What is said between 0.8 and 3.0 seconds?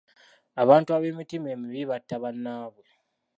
ab'emitima emibi batta bannaabwe.